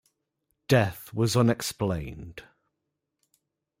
Death 0.67 1.13
was 1.13 1.35
unexplained. 1.35 2.43